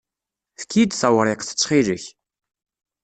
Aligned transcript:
Efk-iyi-d 0.57 0.91
tawriqt, 0.95 1.47
ttxil-k. 1.49 2.03